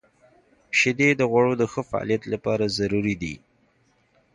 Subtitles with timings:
[0.77, 3.35] •شیدې د غړو د ښه فعالیت لپاره ضروري دي.